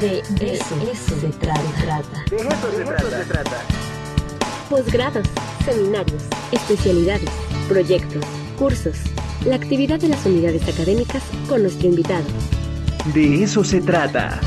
De 0.00 0.18
eso, 0.18 1.18
se 1.18 1.28
trata. 1.28 2.24
De 2.28 2.36
eso 2.36 3.10
se 3.10 3.24
trata. 3.24 3.62
Posgrados, 4.68 5.26
seminarios, 5.64 6.22
especialidades, 6.52 7.30
proyectos, 7.66 8.22
cursos. 8.58 8.98
La 9.46 9.56
actividad 9.56 9.98
de 9.98 10.08
las 10.08 10.26
unidades 10.26 10.68
académicas 10.68 11.22
con 11.48 11.62
nuestro 11.62 11.88
invitado. 11.88 12.26
De 13.14 13.42
eso 13.42 13.64
se 13.64 13.80
trata. 13.80 14.38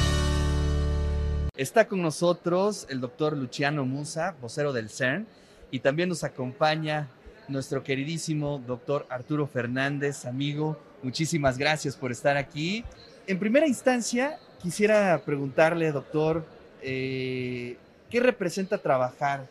Está 1.58 1.88
con 1.88 2.04
nosotros 2.04 2.86
el 2.88 3.02
doctor 3.02 3.36
Luciano 3.36 3.86
Musa, 3.86 4.36
vocero 4.40 4.72
del 4.72 4.92
CERN, 4.92 5.26
y 5.72 5.80
también 5.80 6.10
nos 6.10 6.24
acompaña 6.24 7.10
nuestro 7.48 7.84
queridísimo 7.84 8.62
doctor 8.68 9.08
Arturo 9.10 9.48
Fernández, 9.48 10.26
amigo. 10.26 10.78
Muchísimas 11.02 11.58
gracias 11.58 11.96
por 11.96 12.12
estar 12.12 12.38
aquí. 12.38 12.86
En 13.26 13.40
primera 13.40 13.66
instancia, 13.66 14.38
quisiera 14.62 15.22
preguntarle, 15.26 15.92
doctor, 15.92 16.46
eh, 16.82 17.78
¿qué 18.10 18.20
representa 18.20 18.78
trabajar 18.78 19.48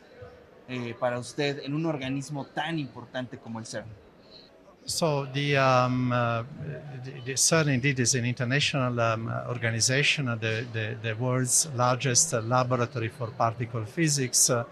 eh, 0.68 0.94
para 0.98 1.18
usted 1.18 1.60
en 1.64 1.74
un 1.74 1.86
organismo 1.86 2.44
tan 2.46 2.78
importante 2.78 3.38
como 3.38 3.58
el 3.58 3.66
CERN? 3.66 3.86
So 4.84 5.26
the, 5.34 5.58
um, 5.58 6.10
uh, 6.12 6.44
the, 7.26 7.36
CERN 7.36 7.74
indeed 7.74 8.00
is 8.00 8.14
an 8.14 8.24
international 8.24 8.98
um, 8.98 9.28
organization, 9.46 10.28
uh, 10.28 10.36
the, 10.36 10.96
the, 11.02 11.12
world's 11.14 11.68
largest 11.76 12.32
uh, 12.32 12.40
laboratory 12.40 13.08
for 13.08 13.26
particle 13.26 13.84
physics, 13.84 14.48
uh, 14.48 14.64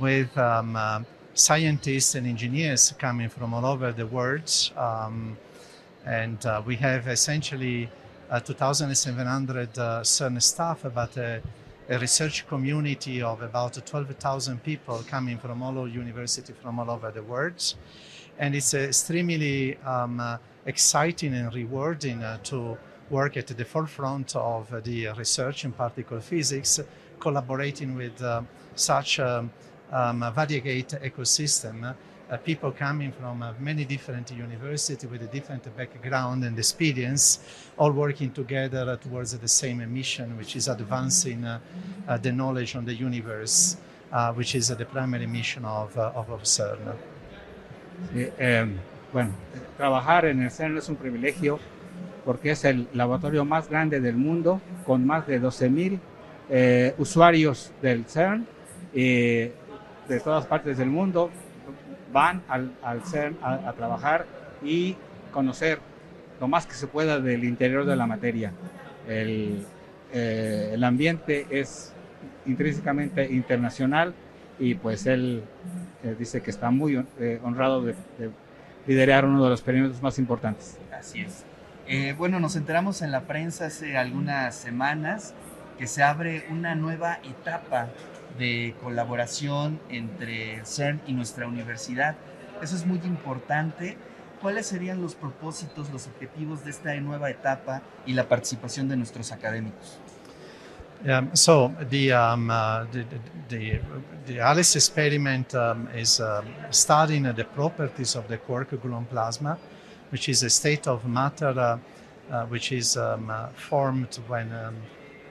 with 0.00 0.36
um, 0.38 0.76
uh, 0.76 1.00
scientists 1.34 2.14
and 2.14 2.26
engineers 2.26 2.94
coming 2.98 3.28
from 3.28 3.52
all 3.52 3.66
over 3.66 3.92
the 3.92 4.06
world. 4.06 4.50
Um, 4.78 5.36
and 6.06 6.44
uh, 6.46 6.62
we 6.64 6.76
have 6.76 7.06
essentially 7.06 7.90
2,700 8.44 9.72
CERN 10.02 10.42
staff, 10.42 10.84
but 10.94 11.16
a 11.16 11.42
research 12.00 12.46
community 12.46 13.20
of 13.20 13.42
about 13.42 13.74
12,000 13.84 14.62
people 14.62 15.04
coming 15.06 15.38
from 15.38 15.62
all 15.62 15.78
over 15.78 15.88
university 15.88 16.52
from 16.62 16.78
all 16.78 16.90
over 16.90 17.10
the 17.10 17.22
world 17.22 17.74
and 18.38 18.54
it's 18.54 18.74
extremely 18.74 19.76
um, 19.78 20.20
uh, 20.20 20.38
exciting 20.66 21.34
and 21.34 21.54
rewarding 21.54 22.22
uh, 22.22 22.38
to 22.42 22.76
work 23.10 23.36
at 23.36 23.46
the 23.46 23.64
forefront 23.64 24.34
of 24.34 24.72
uh, 24.72 24.80
the 24.80 25.08
research 25.16 25.64
in 25.64 25.72
particle 25.72 26.20
physics, 26.20 26.80
collaborating 27.20 27.94
with 27.94 28.22
such 28.74 29.20
um, 29.20 29.50
um, 29.92 30.20
variegate 30.34 30.88
ecosystem. 31.02 31.94
Uh, 32.30 32.38
people 32.38 32.72
coming 32.72 33.12
from 33.12 33.42
uh, 33.42 33.52
many 33.60 33.84
different 33.84 34.30
universities 34.30 35.04
with 35.10 35.22
a 35.22 35.26
different 35.26 35.64
background 35.76 36.42
and 36.42 36.58
experience, 36.58 37.40
all 37.76 37.92
working 37.92 38.30
together 38.30 38.96
towards 38.96 39.38
the 39.38 39.48
same 39.48 39.84
mission, 39.92 40.34
which 40.38 40.56
is 40.56 40.66
advancing 40.68 41.44
uh, 41.44 41.58
the 42.22 42.32
knowledge 42.32 42.76
on 42.76 42.84
the 42.86 42.94
universe, 42.94 43.76
which 44.34 44.54
is 44.54 44.68
the 44.68 44.86
primary 44.86 45.26
mission 45.26 45.66
of, 45.66 45.96
of 45.98 46.42
CERN. 46.44 46.94
Eh, 48.16 48.66
bueno, 49.12 49.30
trabajar 49.76 50.24
en 50.24 50.42
el 50.42 50.50
CERN 50.50 50.78
es 50.78 50.88
un 50.88 50.96
privilegio 50.96 51.58
porque 52.24 52.52
es 52.52 52.64
el 52.64 52.88
laboratorio 52.94 53.44
más 53.44 53.68
grande 53.68 54.00
del 54.00 54.16
mundo 54.16 54.60
con 54.86 55.06
más 55.06 55.26
de 55.26 55.40
12.000 55.40 55.98
eh, 56.50 56.94
usuarios 56.98 57.70
del 57.82 58.04
CERN 58.06 58.46
y 58.92 59.50
de 60.08 60.20
todas 60.22 60.46
partes 60.46 60.78
del 60.78 60.88
mundo 60.88 61.30
van 62.14 62.42
al, 62.48 62.70
CERN 63.04 63.36
a, 63.42 63.72
trabajar 63.72 64.24
y 64.62 64.96
conocer 65.32 65.80
lo 66.40 66.48
más 66.48 66.64
que 66.64 66.74
se 66.74 66.86
pueda 66.86 67.20
del 67.20 67.44
interior 67.44 67.84
de 67.84 67.96
la 67.96 68.06
materia. 68.06 68.52
El, 69.06 69.66
eh, 70.12 70.70
el 70.72 70.84
ambiente 70.84 71.46
es 71.50 71.92
intrínsecamente 72.46 73.30
internacional 73.30 74.14
y 74.58 74.74
pues 74.74 75.06
él 75.06 75.42
eh, 76.04 76.14
dice 76.18 76.40
que 76.40 76.50
está 76.50 76.70
muy 76.70 77.04
eh, 77.18 77.40
honrado 77.42 77.82
de, 77.82 77.94
liderar 78.86 79.24
uno 79.24 79.42
de 79.42 79.50
los 79.50 79.60
experimentos 79.60 80.02
más 80.02 80.18
importantes. 80.18 80.78
Así 80.92 81.20
es. 81.20 81.44
Eh, 81.86 82.14
bueno, 82.16 82.38
nos 82.38 82.56
enteramos 82.56 83.02
en 83.02 83.10
la 83.10 83.22
prensa 83.22 83.66
hace 83.66 83.96
algunas 83.96 84.54
semanas 84.54 85.34
que 85.78 85.86
se 85.86 86.02
abre 86.02 86.44
una 86.50 86.74
nueva 86.74 87.18
etapa 87.24 87.88
de 88.38 88.74
colaboración 88.82 89.80
entre 89.88 90.56
el 90.56 90.66
CERN 90.66 91.00
y 91.06 91.12
nuestra 91.12 91.46
universidad. 91.46 92.16
Eso 92.62 92.76
es 92.76 92.86
muy 92.86 92.98
importante. 93.04 93.96
¿Cuáles 94.40 94.66
serían 94.66 95.00
los 95.00 95.14
propósitos, 95.14 95.90
los 95.90 96.06
objetivos 96.06 96.64
de 96.64 96.70
esta 96.70 96.94
nueva 96.96 97.30
etapa 97.30 97.82
y 98.06 98.12
la 98.12 98.28
participación 98.28 98.88
de 98.88 98.96
nuestros 98.96 99.32
académicos? 99.32 99.98
Um, 101.06 101.34
so 101.34 101.70
the, 101.90 102.12
um, 102.14 102.48
uh, 102.48 102.86
the, 102.90 103.04
the, 104.26 104.40
ALICE 104.40 104.76
experiment 104.76 105.54
um, 105.54 105.86
is 105.94 106.18
um, 106.18 106.46
studying 106.70 107.24
the 107.34 107.44
properties 107.44 108.16
of 108.16 108.26
the 108.28 108.38
quark 108.38 108.70
gluon 108.70 109.06
plasma, 109.06 109.58
which 110.10 110.30
is 110.30 110.42
a 110.42 110.48
state 110.48 110.86
of 110.86 111.04
matter 111.04 111.58
uh, 111.58 111.78
uh, 112.30 112.46
which 112.46 112.72
is 112.72 112.98
formed 113.54 114.18
when 114.28 114.50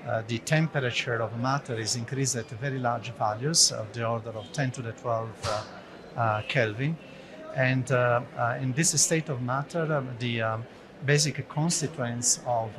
uh, 0.08 0.24
the 0.28 0.40
temperature 0.40 1.22
of 1.22 1.38
matter 1.40 1.76
is 1.76 1.96
increased 1.96 2.36
at 2.36 2.50
very 2.50 2.80
large 2.80 3.12
values 3.14 3.72
of 3.72 3.92
the 3.94 4.06
order 4.06 4.32
of 4.32 4.52
10 4.52 4.72
to 4.72 4.82
the 4.82 4.92
12 4.92 5.30
uh, 6.16 6.42
Kelvin. 6.48 6.98
And 7.56 7.90
in 8.62 8.74
this 8.74 9.00
state 9.00 9.30
of 9.30 9.42
matter, 9.42 10.04
the 10.20 10.60
basic 11.06 11.48
constituents 11.48 12.40
of 12.48 12.72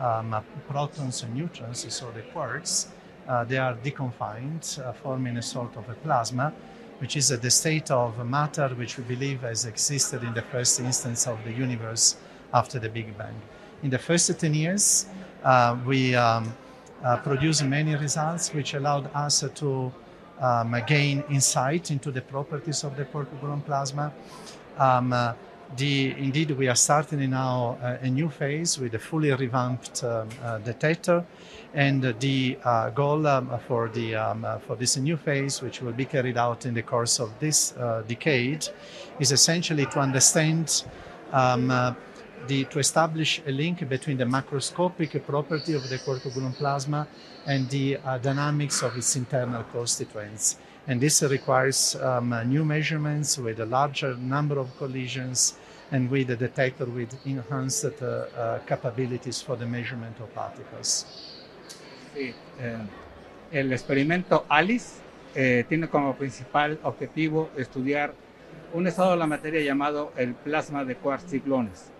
um, 0.00 0.36
protons 0.68 1.22
and 1.22 1.34
neutrons, 1.34 1.92
so 1.92 2.10
the 2.10 2.22
quarks, 2.32 2.88
uh, 3.28 3.44
they 3.44 3.56
are 3.56 3.74
deconfined, 3.76 4.78
uh, 4.78 4.92
forming 4.92 5.36
a 5.36 5.42
sort 5.42 5.76
of 5.76 5.88
a 5.88 5.94
plasma, 5.94 6.52
which 6.98 7.16
is 7.16 7.32
uh, 7.32 7.36
the 7.36 7.50
state 7.50 7.90
of 7.90 8.24
matter 8.26 8.68
which 8.76 8.98
we 8.98 9.04
believe 9.04 9.40
has 9.40 9.64
existed 9.64 10.22
in 10.22 10.34
the 10.34 10.42
first 10.42 10.80
instance 10.80 11.26
of 11.26 11.42
the 11.44 11.52
universe 11.52 12.16
after 12.52 12.78
the 12.78 12.88
Big 12.88 13.16
Bang. 13.16 13.40
In 13.82 13.90
the 13.90 13.98
first 13.98 14.38
10 14.38 14.54
years, 14.54 15.06
uh, 15.06 15.33
we 15.86 16.14
um, 16.14 16.52
uh, 17.04 17.16
produced 17.18 17.64
many 17.64 17.94
results 17.94 18.52
which 18.54 18.74
allowed 18.74 19.10
us 19.14 19.44
to 19.54 19.92
um, 20.40 20.82
gain 20.86 21.22
insight 21.30 21.90
into 21.90 22.10
the 22.10 22.20
properties 22.20 22.84
of 22.84 22.96
the 22.96 23.04
gluon 23.04 23.64
plasma. 23.64 24.12
Um, 24.78 25.12
uh, 25.12 25.34
the, 25.76 26.12
indeed, 26.18 26.50
we 26.52 26.68
are 26.68 26.76
starting 26.76 27.30
now 27.30 27.78
uh, 27.82 27.98
a 28.00 28.08
new 28.08 28.28
phase 28.28 28.78
with 28.78 28.94
a 28.94 28.98
fully 28.98 29.32
revamped 29.32 30.04
um, 30.04 30.28
uh, 30.42 30.58
detector, 30.58 31.24
and 31.72 32.14
the 32.20 32.56
uh, 32.64 32.90
goal 32.90 33.26
um, 33.26 33.50
for 33.66 33.88
the 33.88 34.14
um, 34.14 34.44
uh, 34.44 34.58
for 34.58 34.76
this 34.76 34.96
new 34.96 35.16
phase, 35.16 35.62
which 35.62 35.80
will 35.80 35.92
be 35.92 36.04
carried 36.04 36.36
out 36.36 36.66
in 36.66 36.74
the 36.74 36.82
course 36.82 37.18
of 37.18 37.32
this 37.40 37.72
uh, 37.76 38.02
decade, 38.06 38.68
is 39.18 39.32
essentially 39.32 39.86
to 39.86 39.98
understand. 39.98 40.84
Um, 41.32 41.70
uh, 41.70 41.94
the, 42.46 42.64
to 42.64 42.78
establish 42.78 43.40
a 43.46 43.50
link 43.50 43.88
between 43.88 44.16
the 44.16 44.24
macroscopic 44.24 45.24
property 45.24 45.74
of 45.74 45.88
the 45.88 45.98
gluon 45.98 46.54
plasma 46.54 47.06
and 47.46 47.68
the 47.70 47.98
dynamics 48.22 48.82
of 48.82 48.96
its 48.96 49.16
internal 49.16 49.62
constituents. 49.64 50.56
And 50.86 51.00
this 51.00 51.22
requires 51.22 51.96
um, 51.96 52.34
new 52.46 52.64
measurements 52.64 53.38
with 53.38 53.60
a 53.60 53.66
larger 53.66 54.16
number 54.16 54.58
of 54.58 54.76
collisions 54.76 55.54
and 55.90 56.10
with 56.10 56.30
a 56.30 56.36
detector 56.36 56.86
with 56.86 57.14
enhanced 57.26 58.02
uh, 58.02 58.06
uh, 58.06 58.58
capabilities 58.66 59.40
for 59.40 59.56
the 59.56 59.66
measurement 59.66 60.18
of 60.20 60.32
particles. 60.34 61.06
Sí, 62.14 62.34
eh, 62.60 62.78
el 63.52 63.72
experimento 63.72 64.44
ALICE 64.48 65.00
eh, 65.34 65.64
tiene 65.68 65.88
como 65.88 66.14
principal 66.14 66.78
objetivo 66.82 67.50
estudiar 67.56 68.14
un 68.72 68.86
estado 68.86 69.12
de 69.12 69.16
la 69.16 69.26
materia 69.26 69.60
llamado 69.60 70.12
el 70.16 70.34
plasma 70.34 70.84
de 70.84 70.96
quarks 70.96 71.32
y 71.32 71.40
gluones, 71.40 71.90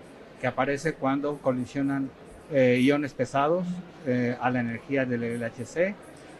que 0.45 0.49
aparece 0.49 0.93
cuando 0.93 1.39
colisionan 1.39 2.11
eh, 2.53 2.79
iones 2.79 3.15
pesados 3.15 3.65
eh, 4.07 4.37
a 4.39 4.51
la 4.51 4.61
energía 4.61 5.07
del 5.07 5.41
LHC 5.41 5.95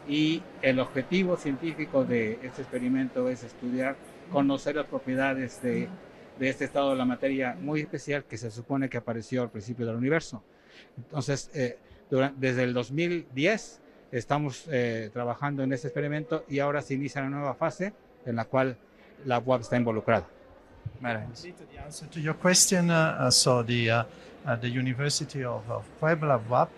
y 0.07 0.43
el 0.61 0.79
objetivo 0.79 1.39
científico 1.39 2.05
de 2.05 2.39
este 2.43 2.61
experimento 2.61 3.31
es 3.31 3.45
estudiar, 3.45 3.97
conocer 4.31 4.77
las 4.77 4.85
propiedades 4.85 5.63
de, 5.63 5.89
de, 6.39 6.49
este 6.51 6.67
estado 6.67 6.91
de 6.91 6.97
la 6.97 7.07
materia 7.07 7.57
muy 7.59 7.81
especial 7.81 8.25
que 8.25 8.37
se 8.37 8.51
supone 8.51 8.91
que 8.91 8.99
apareció 8.99 9.41
al 9.41 9.51
principio 9.51 9.87
del 9.87 9.97
universo. 9.97 10.43
Entonces, 10.99 11.51
eh, 11.55 11.79
desde 12.37 12.65
el 12.65 12.75
2010 12.75 13.81
estamos 14.13 14.69
eh, 14.71 15.09
trabajando 15.15 15.63
en 15.63 15.73
este 15.73 15.89
experimento 15.89 16.45
y 16.47 16.59
ahora 16.59 16.83
se 16.83 16.93
inicia 16.93 17.23
una 17.23 17.39
nueva 17.39 17.55
fase 17.55 17.95
en 18.27 18.37
la 18.37 18.45
cual 18.45 18.77
la 19.25 19.39
UAP 19.39 19.63
está 19.63 19.79
involucrada. 19.79 20.29
To 22.13 22.21
your 22.21 22.35
question, 22.35 22.91
uh, 22.91 23.31
so 23.31 23.63
the, 23.63 23.91
uh, 23.91 24.05
uh, 24.47 24.57
the 24.57 24.69
University 24.69 25.45
of, 25.45 25.69
of 25.71 25.85
Puebla, 26.01 26.41
BUAP, 26.49 26.71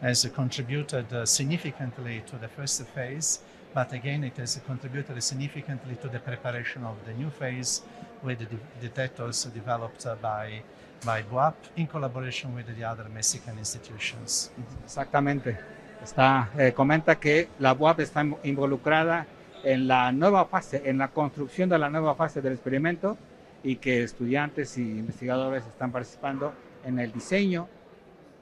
has 0.00 0.24
contributed 0.34 1.12
uh, 1.12 1.26
significantly 1.26 2.22
to 2.26 2.36
the 2.36 2.48
first 2.48 2.82
phase, 2.94 3.40
but 3.74 3.92
again, 3.92 4.24
it 4.24 4.36
has 4.36 4.60
contributed 4.66 5.22
significantly 5.22 5.96
to 5.96 6.08
the 6.08 6.18
preparation 6.18 6.84
of 6.84 6.96
the 7.06 7.12
new 7.14 7.30
phase 7.30 7.82
with 8.22 8.38
the 8.38 8.46
detectors 8.80 9.44
developed 9.44 10.06
uh, 10.06 10.14
by, 10.22 10.62
by 11.04 11.22
BUAP 11.22 11.54
in 11.76 11.86
collaboration 11.86 12.54
with 12.54 12.66
the 12.76 12.84
other 12.84 13.06
Mexican 13.12 13.58
institutions. 13.58 14.50
Exactamente. 14.84 15.58
Está, 16.02 16.50
eh, 16.58 16.72
comenta 16.72 17.16
que 17.16 17.48
la 17.58 17.72
UAP 17.72 18.00
está 18.00 18.22
involucrada 18.42 19.26
en 19.62 19.88
la 19.88 20.12
nueva 20.12 20.44
fase, 20.44 20.82
en 20.84 20.98
la 20.98 21.08
construcción 21.08 21.70
de 21.70 21.78
la 21.78 21.88
nueva 21.88 22.14
fase 22.14 22.42
del 22.42 22.52
experimento 22.52 23.16
y 23.64 23.76
que 23.76 24.02
estudiantes 24.04 24.76
y 24.78 24.82
investigadores 24.82 25.64
están 25.66 25.90
participando 25.90 26.52
en 26.84 26.98
el 27.00 27.10
diseño 27.12 27.66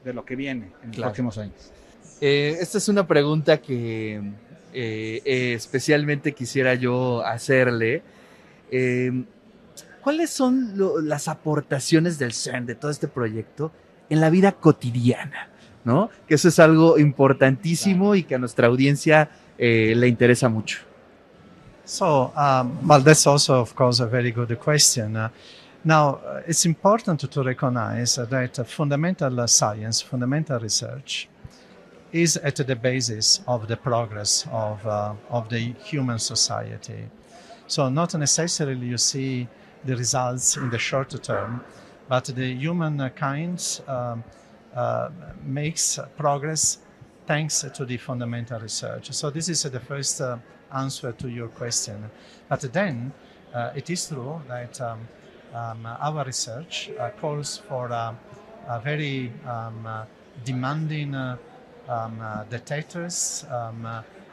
de 0.04 0.12
lo 0.12 0.24
que 0.24 0.34
viene 0.36 0.66
en 0.82 0.88
los 0.88 0.96
Claro. 0.96 1.10
próximos 1.10 1.38
años. 1.38 1.72
Eh, 2.20 2.56
esta 2.60 2.78
es 2.78 2.88
una 2.88 3.06
pregunta 3.06 3.58
que 3.62 4.16
eh, 4.74 5.22
eh, 5.24 5.52
especialmente 5.54 6.32
quisiera 6.32 6.74
yo 6.74 7.24
hacerle. 7.24 8.02
Eh, 8.70 9.24
¿Cuáles 10.02 10.30
son 10.30 10.76
lo- 10.76 11.00
las 11.00 11.28
aportaciones 11.28 12.18
del 12.18 12.32
CERN, 12.32 12.66
de 12.66 12.74
todo 12.74 12.90
este 12.90 13.06
proyecto, 13.06 13.70
en 14.10 14.20
la 14.20 14.30
vida 14.30 14.52
cotidiana? 14.52 15.48
¿No? 15.84 16.10
Que 16.26 16.34
eso 16.36 16.48
es 16.48 16.58
algo 16.58 16.98
importantísimo 16.98 18.14
y 18.14 18.22
que 18.24 18.34
a 18.36 18.38
nuestra 18.38 18.66
audiencia 18.68 19.30
le 19.58 20.06
interesa 20.08 20.48
mucho. 20.48 20.78
So, 21.84 22.32
um, 22.36 22.86
well, 22.86 23.00
that's 23.00 23.26
also, 23.26 23.60
of 23.60 23.74
course, 23.74 23.98
a 24.00 24.06
very 24.06 24.30
good 24.30 24.58
question. 24.60 25.16
Uh, 25.16 25.30
now, 25.84 26.14
uh, 26.14 26.42
it's 26.46 26.64
important 26.64 27.28
to 27.28 27.42
recognize 27.42 28.14
that 28.14 28.58
uh, 28.58 28.64
fundamental 28.64 29.48
science, 29.48 30.00
fundamental 30.00 30.60
research, 30.60 31.28
is 32.12 32.36
at 32.36 32.56
the 32.56 32.76
basis 32.76 33.40
of 33.48 33.66
the 33.66 33.76
progress 33.76 34.46
of, 34.52 34.86
uh, 34.86 35.14
of 35.28 35.48
the 35.48 35.74
human 35.84 36.20
society. 36.20 37.08
So, 37.66 37.88
not 37.88 38.14
necessarily 38.14 38.86
you 38.86 38.98
see 38.98 39.48
the 39.84 39.96
results 39.96 40.56
in 40.56 40.70
the 40.70 40.78
short 40.78 41.10
term, 41.22 41.64
but 42.08 42.26
the 42.26 42.54
humankind 42.54 43.80
um, 43.88 44.22
uh, 44.76 45.08
makes 45.44 45.98
progress 46.16 46.78
thanks 47.26 47.64
to 47.74 47.84
the 47.84 47.96
fundamental 47.96 48.60
research. 48.60 49.10
So, 49.12 49.30
this 49.30 49.48
is 49.48 49.62
the 49.62 49.80
first 49.80 50.20
uh, 50.20 50.36
answer 50.74 51.12
to 51.12 51.28
your 51.28 51.48
question. 51.48 52.10
But 52.48 52.72
then, 52.72 53.12
uh, 53.54 53.72
it 53.74 53.90
is 53.90 54.08
true 54.08 54.40
that 54.48 54.80
um, 54.80 55.08
um, 55.54 55.86
our 55.86 56.24
research 56.24 56.90
uh, 56.98 57.10
calls 57.20 57.58
for 57.58 57.92
uh, 57.92 58.14
a 58.68 58.80
very 58.80 59.32
um, 59.46 59.86
demanding 60.44 61.14
um, 61.14 62.46
detectors, 62.48 63.44
um, 63.50 63.86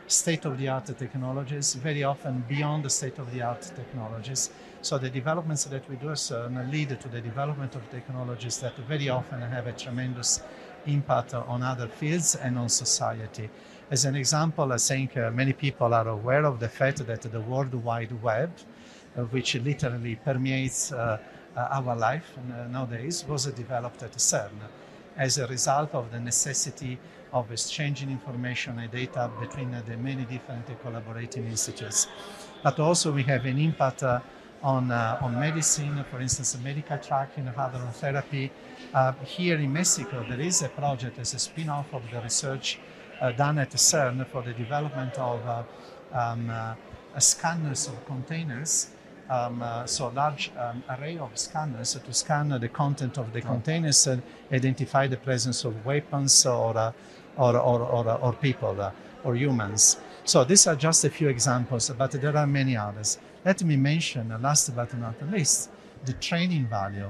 state-of-the-art 0.07 0.85
technologies, 0.97 1.73
very 1.73 2.03
often 2.03 2.43
beyond 2.47 2.85
the 2.85 2.89
state-of-the-art 2.89 3.71
technologies. 3.75 4.51
So 4.81 4.97
the 4.97 5.09
developments 5.09 5.65
that 5.65 5.87
we 5.89 5.97
do 5.97 6.15
lead 6.71 6.99
to 7.01 7.07
the 7.09 7.21
development 7.21 7.75
of 7.75 7.89
technologies 7.91 8.59
that 8.59 8.77
very 8.87 9.09
often 9.09 9.41
have 9.41 9.67
a 9.67 9.73
tremendous 9.73 10.41
impact 10.85 11.33
on 11.33 11.61
other 11.63 11.87
fields 11.87 12.35
and 12.35 12.57
on 12.57 12.69
society. 12.69 13.49
As 13.91 14.05
an 14.05 14.15
example, 14.15 14.71
I 14.71 14.77
think 14.77 15.17
uh, 15.17 15.31
many 15.31 15.51
people 15.51 15.95
are 15.95 16.07
aware 16.07 16.45
of 16.45 16.59
the 16.59 16.69
fact 16.69 17.03
that 17.07 17.21
the 17.23 17.41
World 17.41 17.73
Wide 17.73 18.11
Web, 18.21 18.51
uh, 19.17 19.23
which 19.23 19.55
literally 19.55 20.15
permeates 20.15 20.91
uh, 20.91 21.17
uh, 21.57 21.67
our 21.71 21.95
life 21.95 22.37
nowadays, 22.69 23.25
was 23.27 23.45
developed 23.47 24.03
at 24.03 24.11
CERN 24.11 24.51
as 25.17 25.39
a 25.39 25.47
result 25.47 25.95
of 25.95 26.11
the 26.11 26.19
necessity 26.19 26.99
of 27.33 27.51
exchanging 27.51 28.11
information 28.11 28.77
and 28.77 28.91
data 28.91 29.31
between 29.39 29.73
uh, 29.73 29.81
the 29.87 29.97
many 29.97 30.23
different 30.25 30.67
collaborating 30.83 31.47
institutes. 31.47 32.07
But 32.61 32.79
also 32.79 33.11
we 33.11 33.23
have 33.23 33.45
an 33.45 33.57
impact 33.57 34.03
on, 34.03 34.91
uh, 34.91 35.17
on 35.19 35.39
medicine, 35.39 36.05
for 36.11 36.19
instance, 36.19 36.55
medical 36.63 36.99
tracking, 36.99 37.47
hadron 37.47 37.91
therapy. 37.93 38.51
Uh, 38.93 39.13
here 39.25 39.57
in 39.57 39.73
Mexico, 39.73 40.23
there 40.29 40.41
is 40.41 40.61
a 40.61 40.69
project 40.69 41.17
as 41.17 41.33
a 41.33 41.39
spin-off 41.39 41.91
of 41.91 42.03
the 42.11 42.21
research 42.21 42.77
done 43.31 43.59
at 43.59 43.71
CERN 43.71 44.25
for 44.27 44.41
the 44.41 44.53
development 44.53 45.17
of 45.17 45.45
uh, 45.45 45.63
um, 46.13 46.49
uh, 46.49 46.75
scanners 47.19 47.87
of 47.87 48.05
containers 48.05 48.89
um, 49.29 49.61
uh, 49.61 49.85
so 49.85 50.07
large 50.09 50.51
um, 50.57 50.83
array 50.89 51.17
of 51.17 51.37
scanners 51.37 51.93
to 51.93 52.13
scan 52.13 52.49
the 52.49 52.67
content 52.69 53.17
of 53.17 53.31
the 53.31 53.41
containers 53.41 54.07
and 54.07 54.23
identify 54.51 55.07
the 55.07 55.17
presence 55.17 55.63
of 55.65 55.85
weapons 55.85 56.45
or 56.45 56.75
uh, 56.77 56.91
or, 57.37 57.55
or, 57.57 57.81
or, 57.81 58.09
or 58.19 58.33
people 58.33 58.81
uh, 58.81 58.91
or 59.23 59.35
humans. 59.35 59.97
So 60.25 60.43
these 60.43 60.67
are 60.67 60.75
just 60.75 61.05
a 61.05 61.09
few 61.09 61.29
examples, 61.29 61.89
but 61.97 62.11
there 62.11 62.35
are 62.35 62.47
many 62.47 62.75
others. 62.75 63.17
Let 63.45 63.63
me 63.63 63.77
mention, 63.77 64.31
uh, 64.31 64.39
last 64.39 64.75
but 64.75 64.93
not 64.97 65.15
least, 65.31 65.69
the 66.05 66.13
training 66.13 66.67
value. 66.67 67.09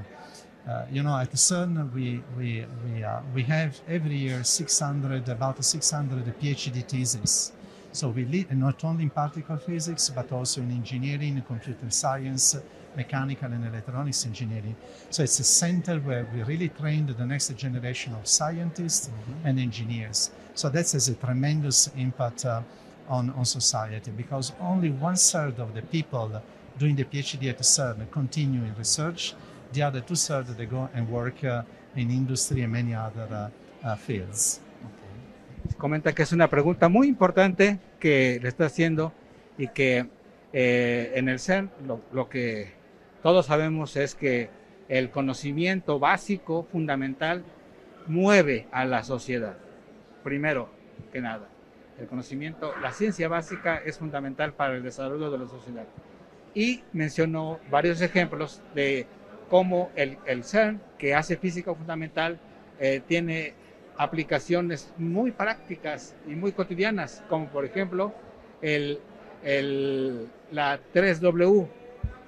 Uh, 0.68 0.86
you 0.92 1.02
know, 1.02 1.18
at 1.18 1.32
CERN, 1.32 1.92
we, 1.94 2.22
we, 2.38 2.66
we, 2.86 3.04
uh, 3.04 3.22
we 3.34 3.44
have 3.44 3.80
every 3.88 4.16
year 4.16 4.44
600, 4.44 5.28
about 5.30 5.64
600 5.64 6.40
PhD 6.40 6.88
theses. 6.88 7.52
So 7.92 8.10
we 8.10 8.26
lead 8.26 8.56
not 8.56 8.84
only 8.84 9.04
in 9.04 9.10
particle 9.10 9.58
physics, 9.58 10.10
but 10.10 10.32
also 10.32 10.62
in 10.62 10.72
engineering, 10.72 11.42
computer 11.48 11.90
science, 11.90 12.56
mechanical 12.96 13.52
and 13.52 13.66
electronics 13.66 14.26
engineering. 14.26 14.76
So 15.10 15.24
it's 15.24 15.40
a 15.40 15.44
center 15.44 16.00
where 16.00 16.28
we 16.34 16.44
really 16.44 16.70
train 16.70 17.08
the 17.08 17.26
next 17.26 17.56
generation 17.56 18.14
of 18.14 18.28
scientists 18.28 19.10
and 19.44 19.60
engineers. 19.60 20.32
So 20.54 20.70
that 20.70 20.92
has 20.92 21.10
a 21.10 21.16
tremendous 21.16 21.90
impact 21.98 22.46
uh, 22.46 22.62
on, 23.08 23.32
on 23.32 23.46
society 23.46 24.12
because 24.16 24.52
only 24.62 24.92
one 24.92 25.16
third 25.16 25.60
of 25.60 25.74
the 25.74 25.82
people 25.82 26.42
doing 26.78 26.96
the 26.96 27.06
PhD 27.06 27.50
at 27.50 27.60
CERN 27.60 28.10
continue 28.12 28.64
in 28.64 28.74
research. 28.76 29.34
The 29.74 29.84
other 29.84 30.02
two 30.02 30.16
thirds 30.16 30.56
they 30.56 30.66
go 30.66 30.90
and 30.94 31.10
work 31.10 31.44
uh, 31.44 31.64
in 31.96 32.10
industry 32.10 32.64
and 32.64 32.72
many 32.72 32.94
other 32.94 33.28
uh, 33.32 33.88
uh, 33.88 33.96
fields. 33.96 34.62
Comenta 35.78 36.14
que 36.14 36.24
es 36.24 36.32
una 36.32 36.50
pregunta 36.50 36.90
muy 36.90 37.08
importante 37.08 37.80
que 38.00 38.40
le 38.42 38.50
está 38.50 38.66
haciendo 38.66 39.14
y 39.58 39.68
que 39.68 40.08
eh, 40.54 41.12
en 41.16 41.30
el 41.30 41.40
CERN 41.40 41.70
lo, 41.86 42.02
lo 42.12 42.30
que 42.30 42.72
todos 43.22 43.46
sabemos 43.46 43.96
es 43.96 44.16
que 44.16 44.50
el 44.88 45.12
conocimiento 45.12 46.00
básico, 46.00 46.64
fundamental, 46.72 47.44
mueve 48.08 48.68
a 48.72 48.86
la 48.86 49.04
sociedad. 49.04 49.58
Primero 50.24 50.70
que 51.14 51.22
nada, 51.22 51.48
el 52.00 52.08
conocimiento, 52.08 52.74
la 52.82 52.92
ciencia 52.92 53.28
básica 53.28 53.78
es 53.78 54.00
fundamental 54.00 54.54
para 54.54 54.76
el 54.76 54.84
desarrollo 54.84 55.30
de 55.30 55.38
la 55.38 55.48
sociedad. 55.48 55.86
Y 56.56 56.84
mencionó 56.94 57.60
varios 57.70 58.02
ejemplos 58.02 58.62
de 58.74 59.06
cómo 59.50 59.92
el, 59.96 60.18
el 60.26 60.44
CERN, 60.44 60.80
que 60.98 61.16
hace 61.16 61.38
física 61.38 61.74
fundamental, 61.74 62.40
eh, 62.80 63.02
tiene 63.06 63.54
aplicaciones 63.98 64.94
muy 64.98 65.32
prácticas 65.32 66.16
y 66.26 66.32
muy 66.32 66.52
cotidianas, 66.54 67.22
como 67.28 67.48
por 67.48 67.66
ejemplo 67.66 68.14
el, 68.62 69.00
el, 69.44 70.28
la 70.52 70.80
3W. 70.94 71.68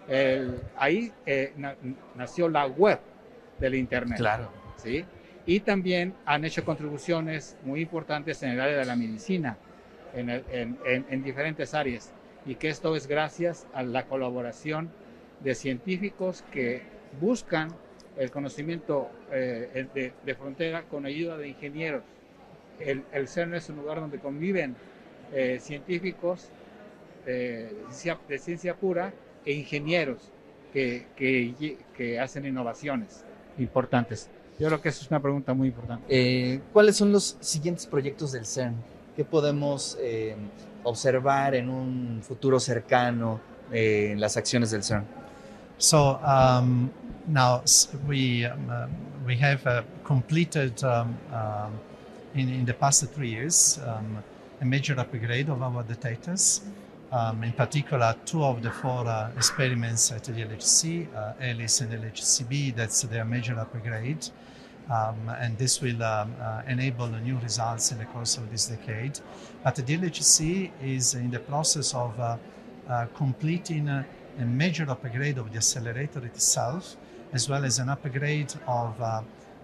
El- 0.09 0.59
ahí 0.75 1.13
eh, 1.25 1.53
na- 1.55 1.75
nació 2.15 2.49
la 2.49 2.65
web 2.67 2.99
del 3.59 3.75
Internet. 3.75 4.17
Claro. 4.17 4.51
¿sí? 4.75 5.05
Y 5.45 5.61
también 5.61 6.13
han 6.25 6.43
hecho 6.43 6.65
contribuciones 6.65 7.55
muy 7.63 7.81
importantes 7.81 8.41
en 8.43 8.51
el 8.51 8.59
área 8.59 8.77
de 8.77 8.85
la 8.85 8.95
medicina, 8.95 9.57
en, 10.13 10.29
el- 10.29 10.43
en- 10.51 10.77
en- 10.85 11.05
en 11.09 11.23
diferentes 11.23 11.73
áreas. 11.73 12.11
Y 12.45 12.55
que 12.55 12.69
esto 12.69 12.95
es 12.95 13.07
gracias 13.07 13.67
a 13.73 13.83
la 13.83 14.05
colaboración 14.07 14.89
de 15.39 15.55
científicos 15.55 16.43
que 16.51 16.81
buscan 17.19 17.69
el 18.17 18.31
conocimiento 18.31 19.09
eh, 19.31 20.13
de, 20.25 20.35
frontera 20.35 20.83
con 20.83 21.05
ayuda 21.05 21.37
de 21.37 21.49
ingenieros. 21.49 22.03
El, 22.79 23.27
CERN 23.27 23.53
es 23.53 23.69
un 23.69 23.77
lugar 23.77 23.99
donde 23.99 24.19
conviven 24.19 24.75
eh, 25.33 25.59
científicos 25.61 26.49
eh, 27.25 27.73
de, 28.27 28.39
ciencia, 28.39 28.75
pura 28.75 29.13
e 29.45 29.53
ingenieros 29.53 30.31
que, 30.73 31.05
que, 31.15 31.77
que 31.95 32.19
hacen 32.19 32.45
innovaciones 32.45 33.23
importantes. 33.57 34.29
Yo 34.59 34.67
creo 34.67 34.81
que 34.81 34.89
esa 34.89 35.01
es 35.01 35.09
una 35.09 35.19
pregunta 35.19 35.53
muy 35.53 35.69
importante. 35.69 36.61
¿Cuáles 36.73 36.95
son 36.95 37.11
los 37.11 37.37
siguientes 37.39 37.85
proyectos 37.85 38.31
del 38.31 38.45
CERN? 38.45 38.75
¿Qué 39.15 39.25
podemos 39.25 39.97
observar 40.83 41.55
en 41.55 41.69
un 41.69 42.21
futuro 42.23 42.59
cercano 42.59 43.39
en 43.71 44.19
las 44.19 44.37
acciones 44.37 44.71
del 44.71 44.83
CERN? 44.83 45.20
So 45.81 46.19
um, 46.23 46.93
now 47.27 47.63
we 48.07 48.45
um, 48.45 48.69
uh, 48.69 48.87
we 49.25 49.35
have 49.37 49.65
uh, 49.65 49.81
completed 50.03 50.83
um, 50.83 51.17
um, 51.33 51.79
in 52.35 52.49
in 52.49 52.65
the 52.65 52.73
past 52.75 53.03
three 53.11 53.29
years 53.29 53.79
um, 53.87 54.23
a 54.61 54.65
major 54.65 54.93
upgrade 54.99 55.49
of 55.49 55.59
our 55.63 55.81
detectors. 55.81 56.61
Um, 57.11 57.43
in 57.43 57.51
particular, 57.53 58.15
two 58.25 58.43
of 58.43 58.61
the 58.61 58.69
four 58.69 59.07
uh, 59.07 59.31
experiments 59.35 60.11
at 60.11 60.23
the 60.25 60.33
LHC, 60.33 61.07
uh, 61.15 61.33
ALICE 61.41 61.81
and 61.81 61.93
LHCb, 61.93 62.75
that's 62.75 63.01
their 63.01 63.25
major 63.25 63.59
upgrade. 63.59 64.29
Um, 64.89 65.17
and 65.39 65.57
this 65.57 65.81
will 65.81 66.01
um, 66.03 66.35
uh, 66.39 66.61
enable 66.67 67.07
new 67.07 67.37
results 67.39 67.91
in 67.91 67.97
the 67.97 68.05
course 68.05 68.37
of 68.37 68.49
this 68.51 68.67
decade. 68.67 69.19
But 69.63 69.75
the 69.75 69.83
LHC 69.83 70.71
is 70.81 71.15
in 71.15 71.31
the 71.31 71.39
process 71.39 71.93
of 71.93 72.17
uh, 72.19 72.37
uh, 72.87 73.07
completing 73.15 73.89
uh, 73.89 74.03
a 74.39 74.45
major 74.45 74.89
upgrade 74.89 75.37
of 75.37 75.51
the 75.51 75.57
accelerator 75.57 76.25
itself, 76.25 76.97
as 77.33 77.49
well 77.49 77.65
as 77.65 77.79
an 77.79 77.89
upgrade 77.89 78.53
of 78.67 78.99
uh, 79.01 79.21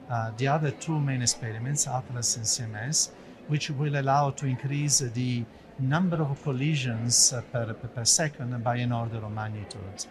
uh, 0.10 0.32
the 0.38 0.48
other 0.48 0.72
two 0.72 1.00
main 1.00 1.22
experiments, 1.22 1.88
Atlas 1.88 2.38
and 2.38 2.46
CMS. 2.46 3.10
which 3.48 3.70
will 3.70 4.00
allow 4.00 4.30
to 4.30 4.46
increase 4.46 5.00
the 5.00 5.44
number 5.80 6.18
of 6.18 6.42
collisions 6.44 7.34
uh, 7.34 7.42
per, 7.52 7.74
per 7.74 8.06
second 8.06 8.64
by 8.64 8.76
an 8.78 8.92
order 8.92 9.18
of 9.18 9.32
magnitude. 9.32 10.06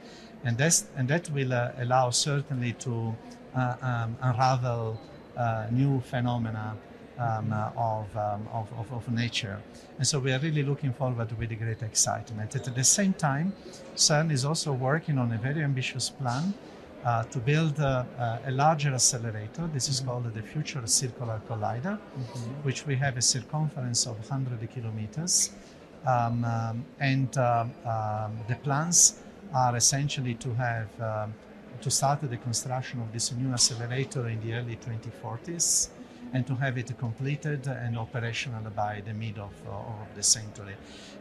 And, 0.45 0.57
that's, 0.57 0.87
and 0.97 1.09
that 1.09 1.29
will 1.31 1.53
uh, 1.53 1.73
allow 1.79 2.11
certainly 2.11 2.73
to 2.75 3.15
uh, 3.55 3.75
um, 3.83 4.17
unravel 4.21 5.01
uh, 5.37 5.67
new 5.71 6.01
phenomena 6.01 6.77
um, 7.19 7.53
uh, 7.53 7.71
of, 7.77 8.17
um, 8.17 8.49
of, 8.53 8.73
of, 8.79 8.93
of, 8.93 9.11
nature. 9.11 9.61
And 9.99 10.07
so 10.07 10.19
we 10.19 10.33
are 10.33 10.39
really 10.39 10.63
looking 10.63 10.93
forward 10.93 11.37
with 11.39 11.59
great 11.59 11.83
excitement. 11.83 12.55
At 12.55 12.75
the 12.75 12.85
same 12.85 13.13
time, 13.15 13.53
CERN 13.95 14.31
is 14.31 14.45
also 14.45 14.73
working 14.73 15.19
on 15.19 15.33
a 15.33 15.39
very 15.39 15.63
ambitious 15.63 16.11
plan 16.11 16.55
uh, 17.05 17.23
to 17.25 17.39
build 17.39 17.81
uh, 17.81 18.05
uh, 18.19 18.39
a 18.47 18.51
larger 18.51 18.93
accelerator. 18.93 19.69
This 19.73 19.89
is 19.89 20.01
mm-hmm. 20.01 20.11
called 20.11 20.35
the 20.35 20.43
Future 20.43 20.87
Circular 20.87 21.41
Collider, 21.49 21.99
mm-hmm. 21.99 22.51
which 22.63 22.87
we 22.87 22.97
have 22.97 23.17
a 23.17 23.23
circumference 23.23 24.07
of 24.07 24.19
100 24.29 24.69
kilometers. 24.71 25.51
Um, 26.07 26.45
um, 26.45 26.85
and 27.01 27.37
um, 27.39 27.73
um, 27.85 28.39
the 28.49 28.57
plans 28.63 29.21
are 29.55 29.77
essentially 29.77 30.35
to 30.35 30.55
have 30.55 30.89
um, 31.01 31.35
to 31.81 31.91
start 31.91 32.21
the 32.23 32.37
construction 32.37 33.01
of 33.01 33.13
this 33.13 33.33
new 33.33 33.53
accelerator 33.53 34.29
in 34.29 34.41
the 34.41 34.55
early 34.55 34.77
2040s 34.77 35.91
and 36.33 36.47
to 36.47 36.55
have 36.55 36.79
it 36.79 36.97
completed 36.99 37.67
and 37.67 37.97
operational 37.99 38.71
by 38.71 39.03
the 39.05 39.15
mid 39.15 39.39
of, 39.39 39.53
uh, 39.67 39.71
of 39.71 40.09
the 40.15 40.23
century. 40.23 40.77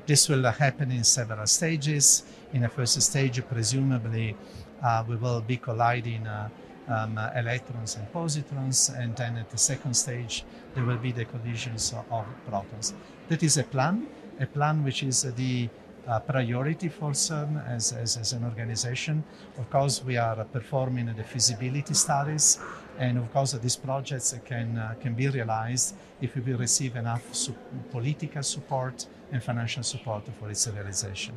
This 0.05 0.29
will 0.29 0.43
happen 0.43 0.91
in 0.91 1.03
several 1.03 1.45
stages. 1.47 2.23
In 2.53 2.63
a 2.63 2.69
first 2.69 3.01
stage, 3.01 3.41
presumably, 3.47 4.35
uh, 4.83 5.03
we 5.07 5.15
will 5.15 5.41
be 5.41 5.57
colliding 5.57 6.27
uh, 6.27 6.49
um, 6.87 7.17
electrons 7.35 7.95
and 7.95 8.11
positrons, 8.13 8.95
and 8.97 9.15
then 9.15 9.37
at 9.37 9.49
the 9.49 9.57
second 9.57 9.93
stage, 9.95 10.45
there 10.73 10.83
will 10.83 10.97
be 10.97 11.11
the 11.11 11.25
collisions 11.25 11.93
of 12.11 12.25
protons. 12.47 12.93
That 13.29 13.41
is 13.41 13.57
a 13.57 13.63
plan, 13.63 14.07
a 14.39 14.45
plan 14.45 14.83
which 14.83 15.01
is 15.01 15.23
the 15.23 15.69
uh, 16.07 16.19
priority 16.19 16.89
for 16.89 17.11
CERN 17.11 17.67
as, 17.67 17.93
as, 17.93 18.17
as, 18.17 18.33
an 18.33 18.43
organization. 18.43 19.23
Of 19.57 19.69
course, 19.69 20.03
we 20.03 20.17
are 20.17 20.43
performing 20.45 21.07
the 21.15 21.23
feasibility 21.23 21.93
studies, 21.93 22.59
and 22.99 23.17
of 23.17 23.31
course, 23.33 23.53
these 23.53 23.75
projects 23.75 24.35
can, 24.45 24.77
uh, 24.77 24.95
can 25.01 25.13
be 25.13 25.27
realized 25.27 25.95
if 26.21 26.35
we 26.35 26.53
receive 26.53 26.95
enough 26.95 27.23
su 27.31 27.53
political 27.91 28.43
support 28.43 29.07
and 29.31 29.41
financial 29.43 29.83
support 29.83 30.23
for 30.39 30.49
its 30.49 30.67
realization. 30.67 31.33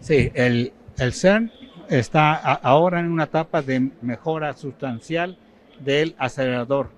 Sí, 0.00 0.30
el, 0.34 0.72
el 0.98 1.12
CERN 1.12 1.50
está 1.88 2.34
ahora 2.34 3.00
en 3.00 3.10
una 3.10 3.24
etapa 3.24 3.62
de 3.62 3.90
mejora 4.02 4.54
sustancial 4.54 5.38
del 5.80 6.14
acelerador, 6.18 6.90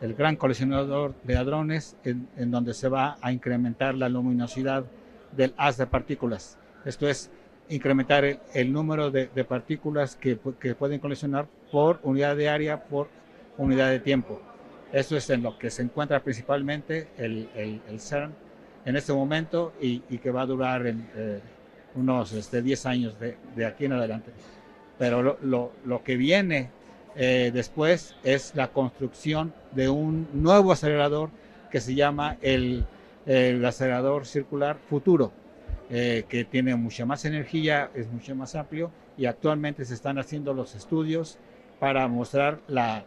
el 0.00 0.14
gran 0.14 0.36
colisionador 0.36 1.14
de 1.24 1.36
hadrones, 1.36 1.96
en, 2.04 2.50
donde 2.50 2.74
se 2.74 2.88
va 2.88 3.18
a 3.20 3.32
incrementar 3.32 3.94
la 3.94 4.08
luminosidad 4.08 4.84
del 5.32 5.54
haz 5.56 5.76
de 5.76 5.86
partículas. 5.86 6.58
Esto 6.84 7.08
es 7.08 7.30
incrementar 7.68 8.24
el, 8.54 8.72
número 8.72 9.10
de, 9.10 9.26
partículas 9.44 10.16
que, 10.16 10.36
pueden 10.36 11.00
colisionar 11.00 11.46
por 11.70 12.00
unidad 12.02 12.36
de 12.36 12.48
área, 12.48 12.84
por 12.84 13.08
unidad 13.56 13.90
de 13.90 14.00
tiempo. 14.00 14.40
Eso 14.92 15.16
es 15.16 15.28
en 15.30 15.42
lo 15.42 15.58
que 15.58 15.70
se 15.70 15.82
encuentra 15.82 16.20
principalmente 16.20 17.08
el, 17.18 17.48
CERN 17.98 18.32
en 18.84 18.96
este 18.96 19.12
momento 19.12 19.74
y, 19.80 20.00
que 20.00 20.30
va 20.30 20.42
a 20.42 20.46
durar 20.46 20.86
eh, 20.86 21.40
unos 21.94 22.32
este, 22.32 22.62
10 22.62 22.86
años 22.86 23.16
de, 23.20 23.66
aquí 23.66 23.84
en 23.84 23.92
adelante. 23.92 24.30
Pero 24.98 25.38
lo, 25.42 26.02
que 26.02 26.16
viene 26.16 26.70
eh, 27.16 27.50
después 27.52 28.16
es 28.24 28.54
la 28.54 28.68
construcción 28.68 29.52
de 29.72 29.88
un 29.88 30.28
nuevo 30.32 30.72
acelerador 30.72 31.30
que 31.70 31.80
se 31.80 31.94
llama 31.94 32.38
el, 32.40 32.86
acelerador 33.64 34.26
circular 34.26 34.78
futuro, 34.78 35.32
eh, 35.90 36.24
que 36.28 36.44
tiene 36.44 36.74
mucha 36.76 37.04
más 37.06 37.24
energía, 37.24 37.90
es 37.94 38.08
mucho 38.10 38.34
más 38.34 38.54
amplio 38.54 38.90
y 39.16 39.26
actualmente 39.26 39.84
se 39.84 39.94
están 39.94 40.18
haciendo 40.18 40.54
los 40.54 40.74
estudios 40.74 41.38
para 41.80 42.08
mostrar 42.08 42.60
la, 42.68 43.04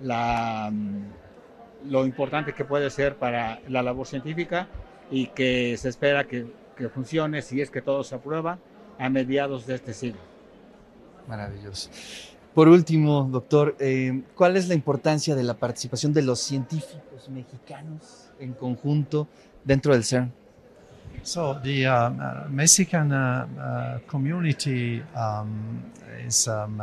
la, 0.00 0.70
mm, 0.72 1.90
lo 1.90 2.04
importante 2.04 2.52
que 2.52 2.64
puede 2.64 2.90
ser 2.90 3.16
para 3.16 3.60
la 3.68 3.82
labor 3.82 4.06
científica 4.06 4.68
y 5.10 5.28
que 5.28 5.76
se 5.76 5.88
espera 5.88 6.24
que 6.24 6.46
que 6.74 6.88
funcione, 6.88 7.42
si 7.42 7.60
es 7.60 7.70
que 7.70 7.82
todo 7.82 8.04
se 8.04 8.14
aprueba, 8.14 8.58
a 8.98 9.08
mediados 9.08 9.66
de 9.66 9.76
este 9.76 9.92
siglo. 9.92 10.20
Maravilloso. 11.26 11.90
Por 12.54 12.68
último, 12.68 13.28
doctor, 13.32 13.76
eh, 13.80 14.22
¿cuál 14.36 14.56
es 14.56 14.68
la 14.68 14.74
importancia 14.74 15.34
de 15.34 15.42
la 15.42 15.54
participación 15.54 16.12
de 16.12 16.22
los 16.22 16.38
científicos 16.38 17.28
mexicanos 17.28 18.30
en 18.38 18.52
conjunto 18.52 19.26
dentro 19.64 19.92
del 19.92 20.04
CERN? 20.04 20.32
So 21.24 21.58
the 21.62 21.86
uh, 21.86 22.10
uh, 22.10 22.48
Mexican 22.50 23.10
uh, 23.10 23.98
community 24.06 25.02
um, 25.16 25.82
is 26.26 26.46
um, 26.46 26.80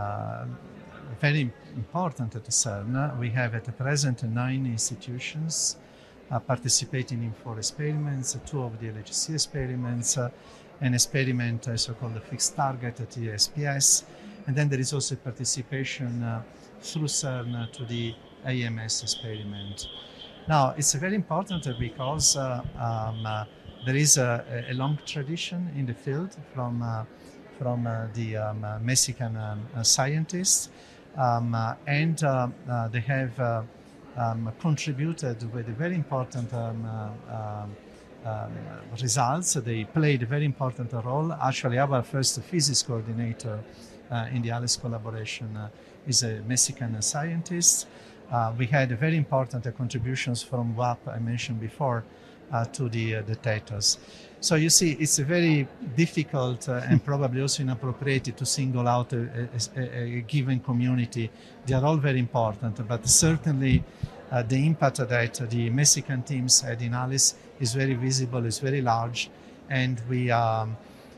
very 1.22 1.52
important 1.76 2.36
at 2.36 2.44
the 2.44 2.52
CERN. 2.52 3.18
We 3.18 3.30
have 3.30 3.56
at 3.56 3.64
the 3.64 3.72
present 3.72 4.24
nine 4.24 4.66
institutions 4.66 5.78
participating 6.48 7.24
in 7.24 7.34
four 7.34 7.58
experiments, 7.58 8.38
two 8.46 8.64
of 8.64 8.80
the 8.80 8.88
LHC 8.88 9.36
experiments, 9.36 10.18
an 10.18 10.94
experiment, 10.94 11.68
uh, 11.68 11.78
so-called 11.78 12.20
fixed 12.24 12.56
target 12.56 13.00
at 13.00 13.12
the 13.12 13.28
SPS, 13.30 14.04
and 14.48 14.56
then 14.56 14.70
there 14.70 14.80
is 14.80 14.94
also 14.94 15.16
participation 15.16 16.24
uh, 16.24 16.44
through 16.82 17.08
CERN 17.08 17.72
to 17.72 17.86
the 17.86 18.16
AMS 18.46 19.04
experiment. 19.04 19.88
Now, 20.48 20.74
it's 20.78 20.94
very 20.94 21.16
important 21.16 21.68
because 21.80 22.36
uh, 22.36 22.62
um, 22.76 23.26
uh, 23.26 23.46
there 23.86 23.96
is 23.96 24.18
a, 24.18 24.66
a, 24.70 24.74
long 24.74 24.98
tradition 25.06 25.72
in 25.76 25.86
the 25.86 25.94
field 25.94 26.36
from, 26.54 26.84
from 27.58 27.84
the 28.14 28.38
um, 28.38 28.66
Mexican 28.82 29.38
um, 29.38 29.68
scientists, 29.84 30.70
um, 31.18 31.56
and 31.88 32.18
they 32.92 33.00
have 33.02 33.66
um, 34.18 34.52
contributed 34.60 35.52
with 35.54 35.68
very 35.78 35.96
important 35.96 36.54
um, 36.54 36.86
uh, 37.30 37.66
um, 38.26 38.52
results. 39.02 39.54
They 39.54 39.84
played 39.86 40.24
a 40.24 40.26
very 40.26 40.46
important 40.46 40.94
role. 40.94 41.34
Actually, 41.34 41.80
our 41.80 42.04
first 42.04 42.42
physics 42.44 42.84
coordinator 42.84 43.60
uh, 43.60 44.01
in 44.34 44.42
the 44.42 44.52
ALICE 44.52 44.78
collaboration 44.78 45.56
uh, 45.56 45.70
is 46.08 46.24
a 46.24 46.42
Mexican 46.48 47.02
scientist. 47.02 47.88
Uh, 48.32 48.54
we 48.58 48.66
had 48.66 48.98
very 49.00 49.18
important 49.18 49.64
contributions 49.78 50.42
from 50.42 50.74
BUAP 50.74 50.98
I 51.08 51.20
mentioned 51.20 51.60
before 51.60 52.04
uh, 52.52 52.66
to 52.66 52.90
the 52.90 53.16
uh, 53.16 53.22
detectors. 53.22 53.98
So 54.40 54.56
you 54.56 54.70
see, 54.70 54.94
it's 54.94 55.20
very 55.20 55.68
difficult 55.96 56.68
uh, 56.68 56.82
and 56.88 57.04
probably 57.12 57.42
also 57.42 57.64
inappropriate 57.64 58.36
to 58.36 58.46
single 58.46 58.88
out 58.88 59.14
a, 59.14 59.50
a, 59.76 59.82
a, 59.82 60.22
given 60.22 60.60
community. 60.60 61.30
They 61.66 61.76
are 61.76 61.86
all 61.86 61.98
very 61.98 62.20
important, 62.20 62.88
but 62.88 63.08
certainly 63.08 63.84
uh, 64.32 64.44
the 64.44 64.66
impact 64.66 64.98
that 64.98 65.50
the 65.50 65.70
Mexican 65.70 66.24
teams 66.24 66.62
had 66.62 66.82
in 66.82 66.94
Alice 66.94 67.36
is 67.60 67.74
very 67.74 67.94
visible, 67.94 68.46
is 68.46 68.60
very 68.60 68.82
large, 68.82 69.30
and 69.70 70.02
we 70.10 70.32
um, 70.32 70.78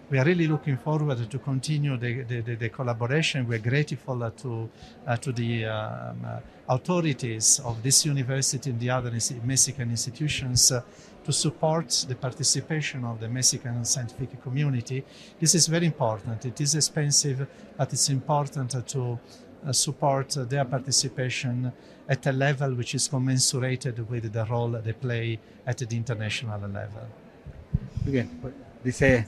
we 0.10 0.20
are 0.20 0.26
really 0.26 0.48
looking 0.48 0.78
forward 0.78 1.30
to 1.30 1.40
continue 1.40 1.98
the, 1.98 2.24
the, 2.24 2.42
the, 2.42 2.56
the 2.56 2.70
collaboration. 2.70 3.48
We're 3.48 3.60
grateful 3.60 4.32
to 4.32 4.70
uh, 5.08 5.18
to 5.18 5.32
the 5.32 5.66
um, 5.66 6.26
uh, 6.26 6.40
authorities 6.70 7.60
of 7.64 7.82
this 7.82 8.06
university 8.06 8.70
and 8.70 8.80
the 8.80 8.90
other 8.90 9.12
Mexican 9.44 9.90
institutions 9.90 10.72
uh, 10.72 10.82
to 11.24 11.32
support 11.32 12.06
the 12.08 12.16
participation 12.16 13.06
of 13.06 13.20
the 13.20 13.30
Mexican 13.30 13.86
scientific 13.86 14.42
community. 14.42 15.04
This 15.40 15.56
is 15.56 15.68
very 15.68 15.86
important. 15.86 16.46
It 16.46 16.60
is 16.60 16.76
expensive, 16.76 17.48
but 17.78 17.92
it's 17.94 18.10
important 18.10 18.88
to 18.88 19.20
support 19.72 20.36
their 20.50 20.66
participation 20.66 21.72
at 22.08 22.28
a 22.28 22.32
level 22.34 22.74
which 22.74 22.96
is 22.96 23.08
commensurated 23.08 24.06
with 24.10 24.32
the 24.32 24.46
role 24.46 24.70
they 24.70 24.92
play 24.92 25.40
at 25.66 25.78
the 25.78 25.96
international 25.96 26.60
level. 26.60 27.08
Bien, 28.04 28.30
dice, 28.84 29.26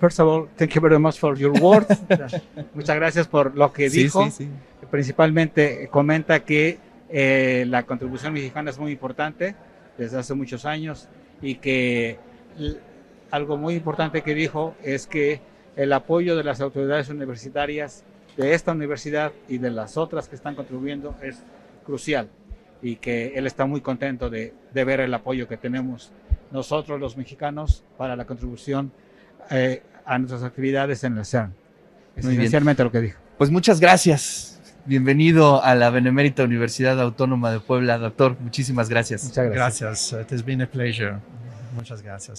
first 0.00 0.18
of 0.18 0.26
all, 0.26 0.48
thank 0.56 0.74
you 0.74 0.80
very 0.80 0.98
much 0.98 1.18
for 1.18 1.36
your 1.36 1.52
words. 1.60 2.00
Muchas 2.74 2.96
gracias 2.96 3.28
por 3.28 3.54
lo 3.54 3.72
que 3.72 3.90
dijo. 3.90 4.24
Sí, 4.24 4.30
sí. 4.30 4.48
Principalmente 4.90 5.88
comenta 5.88 6.40
que 6.40 6.78
eh, 7.10 7.64
la 7.68 7.84
contribución 7.84 8.32
mexicana 8.32 8.70
es 8.70 8.78
muy 8.78 8.92
importante 8.92 9.54
desde 9.98 10.18
hace 10.18 10.34
muchos 10.34 10.64
años 10.64 11.08
y 11.42 11.56
que 11.56 12.18
algo 13.30 13.56
muy 13.56 13.74
importante 13.74 14.22
que 14.22 14.34
dijo 14.34 14.74
es 14.82 15.06
que 15.06 15.40
el 15.76 15.92
apoyo 15.92 16.36
de 16.36 16.44
las 16.44 16.60
autoridades 16.60 17.10
universitarias 17.10 18.04
de 18.36 18.54
esta 18.54 18.72
universidad 18.72 19.32
y 19.48 19.58
de 19.58 19.70
las 19.70 19.96
otras 19.96 20.28
que 20.28 20.34
están 20.34 20.54
contribuyendo 20.54 21.14
es 21.22 21.42
crucial 21.84 22.28
y 22.82 22.96
que 22.96 23.34
él 23.36 23.46
está 23.46 23.66
muy 23.66 23.82
contento 23.82 24.30
de, 24.30 24.54
de 24.72 24.84
ver 24.84 25.00
el 25.00 25.12
apoyo 25.12 25.46
que 25.46 25.56
tenemos 25.56 26.10
nosotros 26.50 26.98
los 26.98 27.16
mexicanos 27.16 27.84
para 27.96 28.16
la 28.16 28.24
contribución 28.24 28.92
eh, 29.50 29.82
a 30.04 30.18
nuestras 30.18 30.42
actividades 30.42 31.04
en 31.04 31.18
el 31.18 31.24
CERN. 31.24 31.52
Es 32.16 32.24
esencialmente 32.24 32.84
lo 32.84 32.90
que 32.90 33.00
dijo. 33.00 33.18
Pues 33.38 33.50
muchas 33.50 33.80
gracias. 33.80 34.60
Bienvenido 34.86 35.62
a 35.62 35.74
la 35.74 35.90
Benemérita 35.90 36.42
Universidad 36.42 37.00
Autónoma 37.00 37.52
de 37.52 37.60
Puebla, 37.60 37.98
doctor. 37.98 38.36
Muchísimas 38.40 38.88
gracias. 38.88 39.24
Muchas 39.24 39.46
gracias. 39.46 39.80
Gracias. 39.80 40.26
It 40.26 40.32
has 40.32 40.44
been 40.44 40.62
a 40.62 40.66
pleasure. 40.66 41.16
Muchas 41.74 42.02
gracias. 42.02 42.28